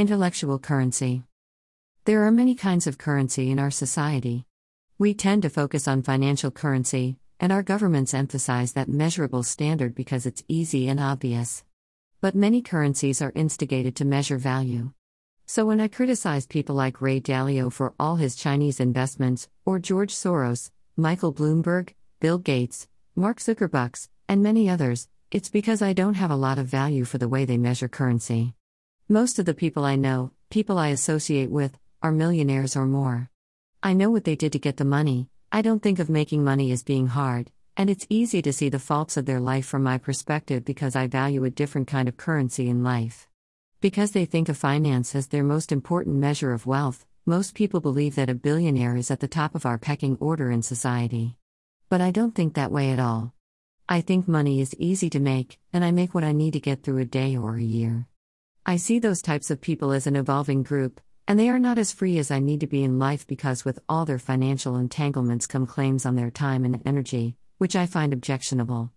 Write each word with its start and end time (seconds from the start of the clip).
Intellectual 0.00 0.58
currency. 0.58 1.24
There 2.06 2.24
are 2.24 2.30
many 2.30 2.54
kinds 2.54 2.86
of 2.86 2.96
currency 2.96 3.50
in 3.50 3.58
our 3.58 3.70
society. 3.70 4.46
We 4.98 5.12
tend 5.12 5.42
to 5.42 5.50
focus 5.50 5.86
on 5.86 6.00
financial 6.00 6.50
currency, 6.50 7.18
and 7.38 7.52
our 7.52 7.62
governments 7.62 8.14
emphasize 8.14 8.72
that 8.72 8.88
measurable 8.88 9.42
standard 9.42 9.94
because 9.94 10.24
it's 10.24 10.42
easy 10.48 10.88
and 10.88 10.98
obvious. 10.98 11.64
But 12.22 12.34
many 12.34 12.62
currencies 12.62 13.20
are 13.20 13.32
instigated 13.34 13.94
to 13.96 14.06
measure 14.06 14.38
value. 14.38 14.92
So 15.44 15.66
when 15.66 15.82
I 15.82 15.88
criticize 15.88 16.46
people 16.46 16.76
like 16.76 17.02
Ray 17.02 17.20
Dalio 17.20 17.70
for 17.70 17.92
all 18.00 18.16
his 18.16 18.36
Chinese 18.36 18.80
investments, 18.80 19.50
or 19.66 19.78
George 19.78 20.14
Soros, 20.14 20.70
Michael 20.96 21.34
Bloomberg, 21.34 21.90
Bill 22.20 22.38
Gates, 22.38 22.88
Mark 23.14 23.36
Zuckerbucks, 23.36 24.08
and 24.30 24.42
many 24.42 24.66
others, 24.66 25.08
it's 25.30 25.50
because 25.50 25.82
I 25.82 25.92
don't 25.92 26.14
have 26.14 26.30
a 26.30 26.36
lot 26.36 26.58
of 26.58 26.68
value 26.68 27.04
for 27.04 27.18
the 27.18 27.28
way 27.28 27.44
they 27.44 27.58
measure 27.58 27.86
currency. 27.86 28.54
Most 29.12 29.40
of 29.40 29.44
the 29.44 29.54
people 29.54 29.84
I 29.84 29.96
know, 29.96 30.30
people 30.50 30.78
I 30.78 30.90
associate 30.90 31.50
with, 31.50 31.76
are 32.00 32.12
millionaires 32.12 32.76
or 32.76 32.86
more. 32.86 33.28
I 33.82 33.92
know 33.92 34.08
what 34.08 34.22
they 34.22 34.36
did 34.36 34.52
to 34.52 34.60
get 34.60 34.76
the 34.76 34.84
money, 34.84 35.28
I 35.50 35.62
don't 35.62 35.82
think 35.82 35.98
of 35.98 36.08
making 36.08 36.44
money 36.44 36.70
as 36.70 36.84
being 36.84 37.08
hard, 37.08 37.50
and 37.76 37.90
it's 37.90 38.06
easy 38.08 38.40
to 38.40 38.52
see 38.52 38.68
the 38.68 38.78
faults 38.78 39.16
of 39.16 39.26
their 39.26 39.40
life 39.40 39.66
from 39.66 39.82
my 39.82 39.98
perspective 39.98 40.64
because 40.64 40.94
I 40.94 41.08
value 41.08 41.42
a 41.42 41.50
different 41.50 41.88
kind 41.88 42.08
of 42.08 42.16
currency 42.16 42.68
in 42.68 42.84
life. 42.84 43.26
Because 43.80 44.12
they 44.12 44.26
think 44.26 44.48
of 44.48 44.56
finance 44.56 45.16
as 45.16 45.26
their 45.26 45.42
most 45.42 45.72
important 45.72 46.14
measure 46.14 46.52
of 46.52 46.64
wealth, 46.64 47.04
most 47.26 47.56
people 47.56 47.80
believe 47.80 48.14
that 48.14 48.30
a 48.30 48.34
billionaire 48.36 48.94
is 48.94 49.10
at 49.10 49.18
the 49.18 49.26
top 49.26 49.56
of 49.56 49.66
our 49.66 49.76
pecking 49.76 50.18
order 50.20 50.52
in 50.52 50.62
society. 50.62 51.36
But 51.88 52.00
I 52.00 52.12
don't 52.12 52.36
think 52.36 52.54
that 52.54 52.70
way 52.70 52.92
at 52.92 53.00
all. 53.00 53.34
I 53.88 54.02
think 54.02 54.28
money 54.28 54.60
is 54.60 54.72
easy 54.78 55.10
to 55.10 55.18
make, 55.18 55.58
and 55.72 55.84
I 55.84 55.90
make 55.90 56.14
what 56.14 56.22
I 56.22 56.30
need 56.30 56.52
to 56.52 56.60
get 56.60 56.84
through 56.84 56.98
a 56.98 57.04
day 57.04 57.36
or 57.36 57.56
a 57.56 57.60
year. 57.60 58.06
I 58.70 58.76
see 58.76 59.00
those 59.00 59.20
types 59.20 59.50
of 59.50 59.60
people 59.60 59.90
as 59.90 60.06
an 60.06 60.14
evolving 60.14 60.62
group, 60.62 61.00
and 61.26 61.36
they 61.36 61.48
are 61.48 61.58
not 61.58 61.76
as 61.76 61.90
free 61.90 62.20
as 62.20 62.30
I 62.30 62.38
need 62.38 62.60
to 62.60 62.68
be 62.68 62.84
in 62.84 63.00
life 63.00 63.26
because 63.26 63.64
with 63.64 63.80
all 63.88 64.04
their 64.04 64.20
financial 64.20 64.76
entanglements 64.76 65.48
come 65.48 65.66
claims 65.66 66.06
on 66.06 66.14
their 66.14 66.30
time 66.30 66.64
and 66.64 66.80
energy, 66.86 67.34
which 67.58 67.74
I 67.74 67.86
find 67.86 68.12
objectionable. 68.12 68.92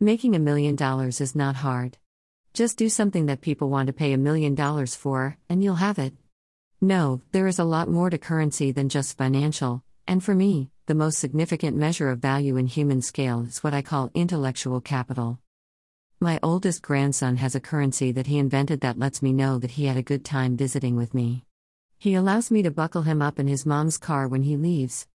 Making 0.00 0.34
a 0.34 0.40
million 0.40 0.74
dollars 0.74 1.20
is 1.20 1.36
not 1.36 1.54
hard. 1.54 1.98
Just 2.52 2.76
do 2.76 2.88
something 2.88 3.26
that 3.26 3.42
people 3.42 3.70
want 3.70 3.86
to 3.86 3.92
pay 3.92 4.12
a 4.12 4.18
million 4.18 4.56
dollars 4.56 4.96
for, 4.96 5.38
and 5.48 5.62
you'll 5.62 5.76
have 5.76 6.00
it. 6.00 6.14
No, 6.80 7.22
there 7.30 7.46
is 7.46 7.60
a 7.60 7.70
lot 7.76 7.88
more 7.88 8.10
to 8.10 8.18
currency 8.18 8.72
than 8.72 8.88
just 8.88 9.16
financial, 9.16 9.84
and 10.04 10.20
for 10.20 10.34
me, 10.34 10.72
the 10.86 10.96
most 10.96 11.18
significant 11.18 11.76
measure 11.76 12.10
of 12.10 12.18
value 12.18 12.56
in 12.56 12.66
human 12.66 13.00
scale 13.00 13.42
is 13.42 13.62
what 13.62 13.72
I 13.72 13.82
call 13.82 14.10
intellectual 14.14 14.80
capital. 14.80 15.38
My 16.22 16.38
oldest 16.40 16.82
grandson 16.82 17.38
has 17.38 17.56
a 17.56 17.60
currency 17.60 18.12
that 18.12 18.28
he 18.28 18.38
invented 18.38 18.80
that 18.82 18.96
lets 18.96 19.22
me 19.22 19.32
know 19.32 19.58
that 19.58 19.72
he 19.72 19.86
had 19.86 19.96
a 19.96 20.04
good 20.04 20.24
time 20.24 20.56
visiting 20.56 20.94
with 20.94 21.14
me. 21.14 21.44
He 21.98 22.14
allows 22.14 22.48
me 22.48 22.62
to 22.62 22.70
buckle 22.70 23.02
him 23.02 23.20
up 23.20 23.40
in 23.40 23.48
his 23.48 23.66
mom's 23.66 23.98
car 23.98 24.28
when 24.28 24.44
he 24.44 24.56
leaves. 24.56 25.08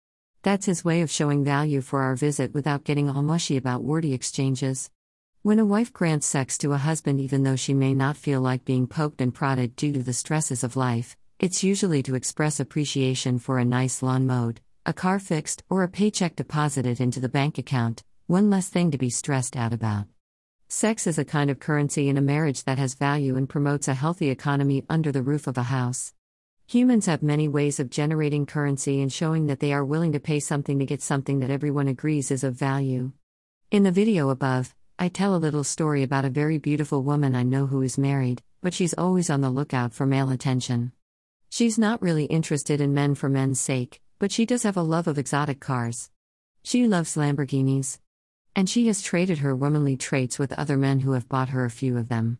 That's 0.41 0.65
his 0.65 0.83
way 0.83 1.03
of 1.03 1.11
showing 1.11 1.43
value 1.43 1.81
for 1.81 2.01
our 2.01 2.15
visit 2.15 2.55
without 2.55 2.85
getting 2.85 3.07
all 3.07 3.21
mushy 3.21 3.55
about 3.55 3.83
wordy 3.83 4.15
exchanges. 4.15 4.89
When 5.43 5.59
a 5.59 5.63
wife 5.63 5.93
grants 5.93 6.25
sex 6.25 6.57
to 6.57 6.73
a 6.73 6.77
husband 6.77 7.21
even 7.21 7.43
though 7.43 7.55
she 7.55 7.75
may 7.75 7.93
not 7.93 8.17
feel 8.17 8.41
like 8.41 8.65
being 8.65 8.87
poked 8.87 9.21
and 9.21 9.31
prodded 9.31 9.75
due 9.75 9.93
to 9.93 10.01
the 10.01 10.11
stresses 10.11 10.63
of 10.63 10.75
life, 10.75 11.15
it's 11.37 11.63
usually 11.63 12.01
to 12.01 12.15
express 12.15 12.59
appreciation 12.59 13.37
for 13.37 13.59
a 13.59 13.63
nice 13.63 14.01
lawn 14.01 14.25
mowed, 14.25 14.59
a 14.87 14.91
car 14.91 15.19
fixed, 15.19 15.61
or 15.69 15.83
a 15.83 15.87
paycheck 15.87 16.35
deposited 16.35 16.99
into 16.99 17.19
the 17.19 17.29
bank 17.29 17.59
account, 17.59 18.03
one 18.25 18.49
less 18.49 18.69
thing 18.69 18.89
to 18.89 18.97
be 18.97 19.11
stressed 19.11 19.55
out 19.55 19.71
about. 19.71 20.07
Sex 20.77 21.07
is 21.07 21.17
a 21.17 21.23
kind 21.23 21.49
of 21.49 21.57
currency 21.57 22.09
in 22.09 22.17
a 22.17 22.21
marriage 22.21 22.65
that 22.65 22.77
has 22.77 22.95
value 22.95 23.37
and 23.37 23.47
promotes 23.47 23.87
a 23.87 23.93
healthy 23.93 24.29
economy 24.29 24.83
under 24.89 25.09
the 25.09 25.23
roof 25.23 25.47
of 25.47 25.57
a 25.57 25.63
house. 25.63 26.13
Humans 26.67 27.05
have 27.05 27.23
many 27.23 27.47
ways 27.47 27.79
of 27.79 27.89
generating 27.89 28.45
currency 28.45 29.01
and 29.01 29.09
showing 29.09 29.47
that 29.47 29.61
they 29.61 29.71
are 29.71 29.85
willing 29.85 30.11
to 30.11 30.19
pay 30.19 30.41
something 30.41 30.77
to 30.79 30.85
get 30.85 31.01
something 31.01 31.39
that 31.39 31.49
everyone 31.49 31.87
agrees 31.87 32.29
is 32.29 32.43
of 32.43 32.55
value. 32.55 33.13
In 33.71 33.83
the 33.83 33.91
video 33.93 34.27
above, 34.27 34.75
I 34.99 35.07
tell 35.07 35.33
a 35.33 35.37
little 35.37 35.63
story 35.63 36.03
about 36.03 36.25
a 36.25 36.29
very 36.29 36.57
beautiful 36.57 37.03
woman 37.03 37.35
I 37.35 37.43
know 37.43 37.67
who 37.67 37.81
is 37.81 37.97
married, 37.97 38.43
but 38.61 38.73
she's 38.73 38.93
always 38.95 39.29
on 39.29 39.39
the 39.39 39.49
lookout 39.49 39.93
for 39.93 40.05
male 40.05 40.29
attention. 40.29 40.91
She's 41.49 41.79
not 41.79 42.01
really 42.01 42.25
interested 42.25 42.81
in 42.81 42.93
men 42.93 43.15
for 43.15 43.29
men's 43.29 43.61
sake, 43.61 44.01
but 44.19 44.33
she 44.33 44.45
does 44.45 44.63
have 44.63 44.75
a 44.75 44.81
love 44.81 45.07
of 45.07 45.17
exotic 45.17 45.61
cars. 45.61 46.11
She 46.63 46.85
loves 46.85 47.15
Lamborghinis, 47.15 47.99
and 48.55 48.69
she 48.69 48.87
has 48.87 49.01
traded 49.01 49.39
her 49.39 49.55
womanly 49.55 49.97
traits 49.97 50.39
with 50.39 50.53
other 50.53 50.77
men 50.77 51.01
who 51.01 51.11
have 51.11 51.27
bought 51.27 51.49
her 51.49 51.65
a 51.65 51.69
few 51.69 51.97
of 51.97 52.07
them. 52.07 52.39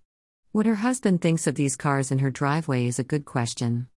What 0.52 0.66
her 0.66 0.76
husband 0.76 1.22
thinks 1.22 1.48
of 1.48 1.56
these 1.56 1.76
cars 1.76 2.12
in 2.12 2.20
her 2.20 2.32
driveway 2.32 2.86
is 2.86 2.98
a 2.98 3.04
good 3.04 3.26
question. 3.26 3.88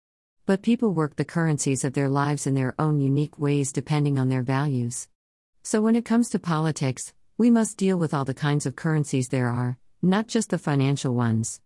But 0.44 0.62
people 0.62 0.92
work 0.92 1.14
the 1.14 1.24
currencies 1.24 1.84
of 1.84 1.92
their 1.92 2.08
lives 2.08 2.46
in 2.46 2.54
their 2.54 2.74
own 2.78 3.00
unique 3.00 3.38
ways 3.38 3.70
depending 3.70 4.18
on 4.18 4.28
their 4.28 4.42
values. 4.42 5.06
So 5.62 5.80
when 5.80 5.94
it 5.94 6.04
comes 6.04 6.28
to 6.30 6.38
politics, 6.38 7.12
we 7.36 7.50
must 7.50 7.76
deal 7.76 7.96
with 7.96 8.12
all 8.12 8.24
the 8.24 8.34
kinds 8.34 8.66
of 8.66 8.74
currencies 8.74 9.28
there 9.28 9.48
are, 9.48 9.78
not 10.02 10.26
just 10.26 10.50
the 10.50 10.58
financial 10.58 11.14
ones. 11.14 11.60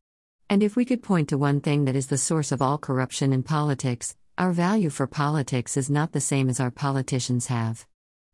And 0.51 0.63
if 0.63 0.77
we 0.77 0.85
could 0.85 1.03
point 1.03 1.31
to 1.31 1.39
one 1.39 1.61
thing 1.61 1.87
that 1.87 1.97
is 1.97 2.09
the 2.09 2.19
source 2.19 2.53
of 2.53 2.61
all 2.61 2.77
corruption 2.77 3.33
in 3.33 3.43
politics, 3.43 4.17
our 4.37 4.53
value 4.53 4.91
for 4.91 5.07
politics 5.07 5.79
is 5.79 5.89
not 5.89 6.13
the 6.13 6.21
same 6.21 6.51
as 6.51 6.61
our 6.61 6.71
politicians 6.71 7.47
have. 7.47 7.87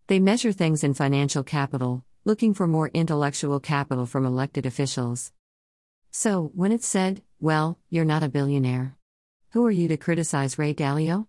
They 0.09 0.19
measure 0.19 0.51
things 0.51 0.83
in 0.83 0.95
financial 0.95 1.45
capital, 1.45 2.05
looking 2.29 2.53
for 2.53 2.67
more 2.67 2.91
intellectual 2.93 3.59
capital 3.59 4.05
from 4.05 4.27
elected 4.27 4.67
officials. 4.67 5.33
So, 6.11 6.51
when 6.55 6.73
it's 6.73 6.87
said, 6.87 7.23
well, 7.41 7.79
you're 7.89 8.05
not 8.05 8.23
a 8.23 8.29
billionaire. 8.29 8.99
Who 9.53 9.65
are 9.65 9.71
you 9.71 9.89
to 9.89 9.97
criticize 9.97 10.59
Ray 10.59 10.75
Dalio? 10.75 11.27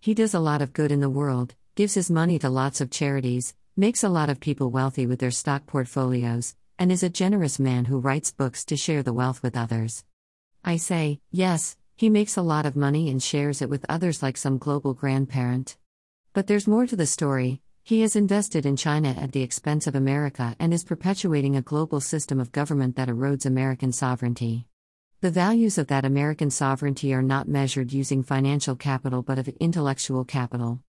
He 0.00 0.14
does 0.14 0.32
a 0.32 0.40
lot 0.40 0.62
of 0.62 0.72
good 0.72 0.90
in 0.90 1.00
the 1.00 1.10
world, 1.10 1.54
gives 1.74 1.92
his 1.92 2.10
money 2.10 2.38
to 2.38 2.48
lots 2.48 2.80
of 2.80 2.90
charities, 2.90 3.54
makes 3.76 4.02
a 4.02 4.08
lot 4.08 4.30
of 4.30 4.40
people 4.40 4.70
wealthy 4.70 5.06
with 5.06 5.18
their 5.18 5.30
stock 5.30 5.66
portfolios, 5.66 6.56
and 6.78 6.90
is 6.90 7.02
a 7.02 7.10
generous 7.10 7.58
man 7.58 7.84
who 7.84 7.98
writes 7.98 8.32
books 8.32 8.64
to 8.64 8.74
share 8.74 9.02
the 9.02 9.12
wealth 9.12 9.42
with 9.42 9.54
others. 9.54 10.02
I 10.64 10.78
say, 10.78 11.20
yes, 11.30 11.76
he 11.94 12.08
makes 12.08 12.38
a 12.38 12.42
lot 12.42 12.64
of 12.64 12.74
money 12.74 13.10
and 13.10 13.22
shares 13.22 13.60
it 13.60 13.68
with 13.68 13.84
others 13.86 14.22
like 14.22 14.38
some 14.38 14.56
global 14.56 14.94
grandparent. 14.94 15.76
But 16.32 16.46
there's 16.46 16.66
more 16.66 16.86
to 16.86 16.96
the 16.96 17.04
story, 17.04 17.60
he 17.88 18.02
has 18.02 18.14
invested 18.14 18.66
in 18.66 18.76
China 18.76 19.16
at 19.18 19.32
the 19.32 19.40
expense 19.40 19.86
of 19.86 19.94
America 19.94 20.54
and 20.58 20.74
is 20.74 20.84
perpetuating 20.84 21.56
a 21.56 21.62
global 21.62 22.02
system 22.02 22.38
of 22.38 22.52
government 22.52 22.96
that 22.96 23.08
erodes 23.08 23.46
American 23.46 23.92
sovereignty. 23.92 24.66
The 25.22 25.30
values 25.30 25.78
of 25.78 25.86
that 25.86 26.04
American 26.04 26.50
sovereignty 26.50 27.14
are 27.14 27.22
not 27.22 27.48
measured 27.48 27.90
using 27.90 28.22
financial 28.22 28.76
capital 28.76 29.22
but 29.22 29.38
of 29.38 29.48
intellectual 29.58 30.26
capital. 30.26 30.82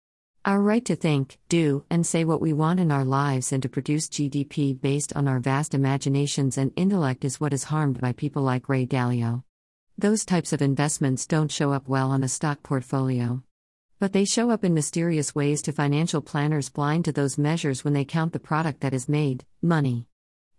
Our 0.44 0.59
right 0.59 0.84
to 0.86 0.96
think, 0.96 1.38
do, 1.50 1.86
and 1.91 2.03
say 2.03 2.25
what 2.25 2.41
we 2.41 2.52
want 2.52 2.80
in 2.80 2.91
our 2.91 3.06
lives 3.06 3.52
and 3.52 3.62
to 3.62 3.69
produce 3.69 4.09
GDP 4.09 4.81
based 4.81 5.16
on 5.16 5.28
our 5.28 5.40
vast 5.40 5.75
imaginations 5.75 6.57
and 6.57 6.72
intellect 6.75 7.24
is 7.24 7.40
what 7.40 7.53
is 7.53 7.66
harmed 7.66 8.02
by 8.02 8.12
people 8.12 8.41
like 8.41 8.68
Ray 8.68 8.88
Dalio. 8.88 9.44
Those 10.00 10.25
types 10.25 10.52
of 10.52 10.63
investments 10.63 11.28
don't 11.28 11.52
show 11.52 11.74
up 11.74 11.88
well 11.88 12.09
on 12.09 12.24
a 12.24 12.28
stock 12.28 12.63
portfolio. 12.63 13.44
But 14.00 14.13
they 14.13 14.25
show 14.25 14.52
up 14.52 14.63
in 14.63 14.75
mysterious 14.75 15.34
ways 15.34 15.63
to 15.63 15.72
financial 15.72 16.22
planners 16.22 16.69
blind 16.69 17.06
to 17.06 17.12
those 17.12 17.40
measures 17.40 17.84
when 17.84 17.94
they 17.94 18.06
count 18.06 18.31
the 18.31 18.40
product 18.40 18.81
that 18.81 18.94
is 18.94 19.09
made 19.09 19.44
money. 19.59 20.06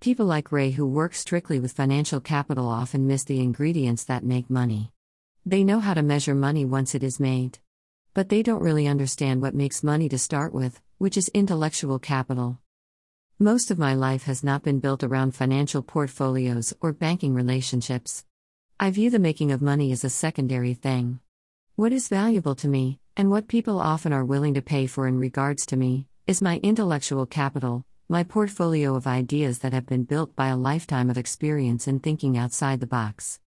People 0.00 0.26
like 0.26 0.50
Ray, 0.50 0.72
who 0.72 0.84
work 0.84 1.14
strictly 1.14 1.60
with 1.60 1.70
financial 1.70 2.20
capital, 2.20 2.68
often 2.68 3.06
miss 3.06 3.22
the 3.22 3.40
ingredients 3.40 4.02
that 4.04 4.24
make 4.24 4.50
money. 4.50 4.92
They 5.46 5.62
know 5.62 5.78
how 5.78 5.94
to 5.94 6.02
measure 6.02 6.34
money 6.34 6.64
once 6.64 6.96
it 6.96 7.04
is 7.04 7.20
made. 7.20 7.60
But 8.12 8.28
they 8.28 8.42
don't 8.42 8.62
really 8.62 8.88
understand 8.88 9.40
what 9.40 9.54
makes 9.54 9.84
money 9.84 10.08
to 10.08 10.18
start 10.18 10.52
with, 10.52 10.80
which 10.98 11.16
is 11.16 11.30
intellectual 11.32 12.00
capital. 12.00 12.58
Most 13.38 13.70
of 13.70 13.78
my 13.78 13.94
life 13.94 14.24
has 14.24 14.42
not 14.42 14.64
been 14.64 14.80
built 14.80 15.04
around 15.04 15.36
financial 15.36 15.80
portfolios 15.80 16.74
or 16.80 16.92
banking 16.92 17.34
relationships. 17.34 18.24
I 18.80 18.90
view 18.90 19.10
the 19.10 19.20
making 19.20 19.52
of 19.52 19.62
money 19.62 19.92
as 19.92 20.02
a 20.02 20.10
secondary 20.10 20.74
thing. 20.74 21.20
What 21.76 21.92
is 21.92 22.08
valuable 22.08 22.56
to 22.56 22.66
me, 22.66 22.98
and 23.18 23.32
what 23.32 23.48
people 23.48 23.80
often 23.80 24.12
are 24.12 24.24
willing 24.24 24.54
to 24.54 24.62
pay 24.62 24.86
for 24.86 25.08
in 25.08 25.18
regards 25.18 25.66
to 25.66 25.76
me, 25.76 26.06
is 26.28 26.40
my 26.40 26.58
intellectual 26.62 27.26
capital, 27.26 27.84
my 28.08 28.22
portfolio 28.22 28.94
of 28.94 29.08
ideas 29.08 29.58
that 29.58 29.72
have 29.72 29.86
been 29.86 30.04
built 30.04 30.36
by 30.36 30.46
a 30.46 30.56
lifetime 30.56 31.10
of 31.10 31.18
experience 31.18 31.88
in 31.88 31.98
thinking 31.98 32.38
outside 32.38 32.78
the 32.78 32.86
box. 32.86 33.40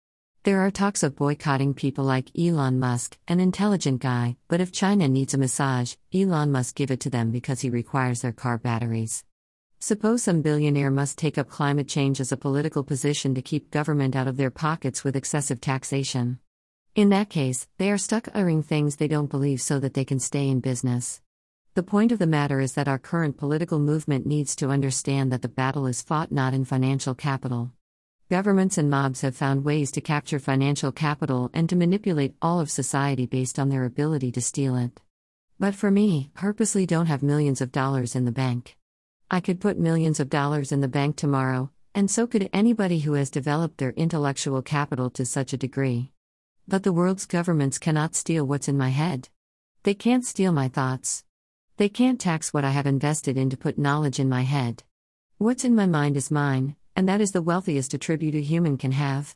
There 0.41 0.61
are 0.61 0.71
talks 0.71 1.03
of 1.03 1.15
boycotting 1.15 1.75
people 1.75 2.03
like 2.03 2.31
Elon 2.35 2.79
Musk, 2.79 3.19
an 3.27 3.39
intelligent 3.39 4.01
guy, 4.01 4.37
but 4.47 4.59
if 4.59 4.71
China 4.71 5.07
needs 5.07 5.35
a 5.35 5.37
massage, 5.37 5.93
Elon 6.11 6.51
must 6.51 6.75
give 6.75 6.89
it 6.89 7.01
to 7.01 7.11
them 7.11 7.29
because 7.29 7.59
he 7.59 7.69
requires 7.69 8.21
their 8.21 8.31
car 8.31 8.57
batteries. 8.57 9.23
Suppose 9.77 10.23
some 10.23 10.41
billionaire 10.41 10.89
must 10.89 11.19
take 11.19 11.37
up 11.37 11.47
climate 11.47 11.87
change 11.87 12.19
as 12.19 12.31
a 12.31 12.37
political 12.37 12.83
position 12.83 13.35
to 13.35 13.43
keep 13.43 13.69
government 13.69 14.15
out 14.15 14.27
of 14.27 14.37
their 14.37 14.49
pockets 14.49 15.03
with 15.03 15.15
excessive 15.15 15.61
taxation. 15.61 16.39
In 16.99 17.07
that 17.11 17.29
case, 17.29 17.65
they 17.77 17.89
are 17.91 17.97
stuck 17.97 18.27
uttering 18.33 18.61
things 18.61 18.97
they 18.97 19.07
don't 19.07 19.31
believe 19.31 19.61
so 19.61 19.79
that 19.79 19.93
they 19.93 20.03
can 20.03 20.19
stay 20.19 20.49
in 20.49 20.59
business. 20.59 21.21
The 21.73 21.81
point 21.81 22.11
of 22.11 22.19
the 22.19 22.27
matter 22.27 22.59
is 22.59 22.73
that 22.73 22.89
our 22.89 22.99
current 22.99 23.37
political 23.37 23.79
movement 23.79 24.25
needs 24.25 24.53
to 24.57 24.67
understand 24.67 25.31
that 25.31 25.41
the 25.41 25.47
battle 25.47 25.87
is 25.87 26.01
fought 26.01 26.29
not 26.29 26.53
in 26.53 26.65
financial 26.65 27.15
capital. 27.15 27.71
Governments 28.29 28.77
and 28.77 28.89
mobs 28.89 29.21
have 29.21 29.37
found 29.37 29.63
ways 29.63 29.91
to 29.91 30.01
capture 30.01 30.39
financial 30.39 30.91
capital 30.91 31.49
and 31.53 31.69
to 31.69 31.77
manipulate 31.77 32.35
all 32.41 32.59
of 32.59 32.69
society 32.69 33.25
based 33.25 33.57
on 33.57 33.69
their 33.69 33.85
ability 33.85 34.33
to 34.33 34.41
steal 34.41 34.75
it. 34.75 34.99
But 35.57 35.75
for 35.75 35.89
me, 35.89 36.31
purposely 36.33 36.85
don't 36.85 37.05
have 37.05 37.23
millions 37.23 37.61
of 37.61 37.71
dollars 37.71 38.13
in 38.13 38.25
the 38.25 38.33
bank. 38.33 38.75
I 39.31 39.39
could 39.39 39.61
put 39.61 39.79
millions 39.79 40.19
of 40.19 40.29
dollars 40.29 40.73
in 40.73 40.81
the 40.81 40.89
bank 40.89 41.15
tomorrow, 41.15 41.71
and 41.95 42.11
so 42.11 42.27
could 42.27 42.49
anybody 42.51 42.99
who 42.99 43.13
has 43.13 43.29
developed 43.29 43.77
their 43.77 43.91
intellectual 43.91 44.61
capital 44.61 45.09
to 45.11 45.23
such 45.23 45.53
a 45.53 45.57
degree. 45.57 46.11
But 46.69 46.83
the 46.83 46.93
world's 46.93 47.25
governments 47.25 47.79
cannot 47.79 48.13
steal 48.13 48.45
what's 48.45 48.67
in 48.67 48.77
my 48.77 48.89
head. 48.89 49.29
They 49.81 49.95
can't 49.95 50.23
steal 50.23 50.51
my 50.51 50.67
thoughts. 50.67 51.23
They 51.77 51.89
can't 51.89 52.21
tax 52.21 52.53
what 52.53 52.63
I 52.63 52.69
have 52.69 52.85
invested 52.85 53.37
in 53.39 53.49
to 53.49 53.57
put 53.57 53.79
knowledge 53.79 54.19
in 54.19 54.29
my 54.29 54.43
head. 54.43 54.83
What's 55.39 55.65
in 55.65 55.73
my 55.73 55.87
mind 55.87 56.15
is 56.15 56.29
mine, 56.29 56.75
and 56.95 57.09
that 57.09 57.21
is 57.21 57.31
the 57.31 57.41
wealthiest 57.41 57.95
attribute 57.95 58.35
a 58.35 58.41
human 58.41 58.77
can 58.77 58.91
have. 58.91 59.35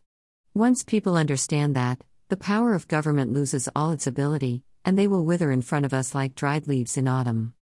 Once 0.53 0.83
people 0.83 1.18
understand 1.18 1.75
that, 1.75 2.03
the 2.30 2.38
power 2.38 2.75
of 2.75 2.88
government 2.88 3.33
loses 3.33 3.68
all 3.75 3.89
its 3.89 4.06
ability, 4.06 4.62
and 4.86 4.95
they 4.95 5.07
will 5.07 5.25
wither 5.25 5.51
in 5.51 5.63
front 5.63 5.86
of 5.88 5.94
us 5.94 6.13
like 6.13 6.36
dried 6.36 6.68
leaves 6.68 6.97
in 6.97 7.07
autumn. 7.07 7.56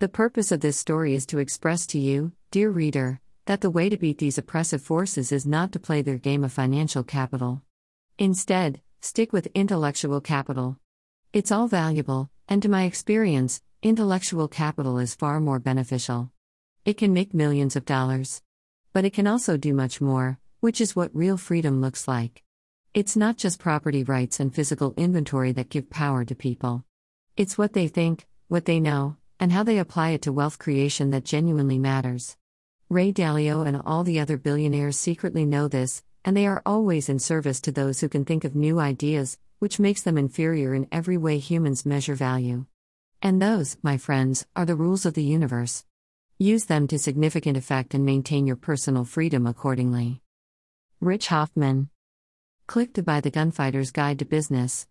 The 0.00 0.08
purpose 0.10 0.52
of 0.52 0.60
this 0.60 0.76
story 0.76 1.14
is 1.14 1.24
to 1.26 1.38
express 1.38 1.86
to 1.86 1.98
you, 1.98 2.32
dear 2.50 2.68
reader, 2.68 3.20
that 3.46 3.62
the 3.62 3.70
way 3.70 3.88
to 3.88 3.96
beat 3.96 4.18
these 4.18 4.36
oppressive 4.36 4.82
forces 4.82 5.32
is 5.32 5.46
not 5.46 5.72
to 5.72 5.78
play 5.78 6.02
their 6.02 6.18
game 6.18 6.44
of 6.44 6.52
financial 6.52 7.02
capital. 7.02 7.62
Instead, 8.18 8.82
stick 9.04 9.34
with 9.34 9.48
intellectual 9.54 10.18
capital. 10.18 10.78
It's 11.34 11.52
all 11.52 11.68
valuable, 11.68 12.30
and 12.48 12.62
to 12.62 12.70
my 12.70 12.84
experience, 12.84 13.60
intellectual 13.82 14.48
capital 14.48 14.98
is 14.98 15.14
far 15.14 15.40
more 15.40 15.58
beneficial. 15.58 16.30
It 16.86 16.96
can 16.96 17.12
make 17.12 17.34
millions 17.34 17.76
of 17.76 17.84
dollars. 17.84 18.40
But 18.94 19.04
it 19.04 19.12
can 19.12 19.26
also 19.26 19.58
do 19.58 19.74
much 19.74 20.00
more, 20.00 20.38
which 20.60 20.80
is 20.80 20.96
what 20.96 21.14
real 21.14 21.36
freedom 21.36 21.82
looks 21.82 22.08
like. 22.08 22.42
It's 22.94 23.14
not 23.14 23.36
just 23.36 23.58
property 23.58 24.04
rights 24.04 24.40
and 24.40 24.54
physical 24.54 24.94
inventory 24.96 25.52
that 25.52 25.68
give 25.68 25.90
power 25.90 26.24
to 26.24 26.34
people. 26.34 26.82
It's 27.36 27.58
what 27.58 27.74
they 27.74 27.88
think, 27.88 28.26
what 28.48 28.64
they 28.64 28.80
know, 28.80 29.16
and 29.38 29.52
how 29.52 29.64
they 29.64 29.78
apply 29.78 30.10
it 30.10 30.22
to 30.22 30.32
wealth 30.32 30.58
creation 30.58 31.10
that 31.10 31.24
genuinely 31.24 31.78
matters. 31.78 32.38
Ray 32.88 33.12
Dalio 33.12 33.66
and 33.66 33.82
all 33.84 34.02
the 34.02 34.20
other 34.20 34.38
billionaires 34.38 34.98
secretly 34.98 35.44
know 35.44 35.68
this, 35.68 36.02
and 36.24 36.36
they 36.36 36.46
are 36.46 36.62
always 36.64 37.08
in 37.08 37.18
service 37.18 37.60
to 37.60 37.72
those 37.72 38.00
who 38.00 38.08
can 38.08 38.24
think 38.24 38.44
of 38.44 38.54
new 38.54 38.80
ideas, 38.80 39.38
which 39.58 39.78
makes 39.78 40.02
them 40.02 40.18
inferior 40.18 40.74
in 40.74 40.88
every 40.90 41.16
way 41.16 41.38
humans 41.38 41.86
measure 41.86 42.14
value. 42.14 42.66
And 43.22 43.40
those, 43.40 43.76
my 43.82 43.96
friends, 43.96 44.46
are 44.56 44.66
the 44.66 44.74
rules 44.74 45.06
of 45.06 45.14
the 45.14 45.22
universe. 45.22 45.84
Use 46.38 46.64
them 46.64 46.86
to 46.88 46.98
significant 46.98 47.56
effect 47.56 47.94
and 47.94 48.04
maintain 48.04 48.46
your 48.46 48.56
personal 48.56 49.04
freedom 49.04 49.46
accordingly. 49.46 50.20
Rich 51.00 51.28
Hoffman. 51.28 51.90
Click 52.66 52.94
to 52.94 53.02
buy 53.02 53.20
the 53.20 53.30
Gunfighter's 53.30 53.90
Guide 53.90 54.18
to 54.18 54.24
Business. 54.24 54.82